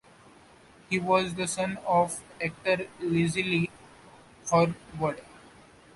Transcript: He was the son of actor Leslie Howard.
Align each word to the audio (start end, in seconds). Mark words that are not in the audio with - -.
He 0.89 0.97
was 0.99 1.35
the 1.35 1.45
son 1.45 1.77
of 1.85 2.23
actor 2.43 2.87
Leslie 3.03 3.69
Howard. 4.49 4.73